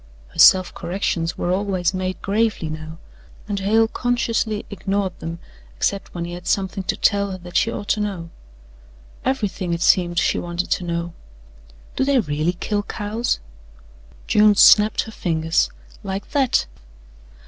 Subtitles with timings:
[0.29, 2.97] Her self corrections were always made gravely now,
[3.47, 5.37] and Hale consciously ignored them
[5.77, 8.31] except when he had something to tell her that she ought to know.
[9.23, 11.13] Everything, it seemed, she wanted to know.
[11.95, 13.39] "Do they really kill cows?"
[14.25, 15.69] June snapped her fingers:
[16.01, 16.65] "Like that.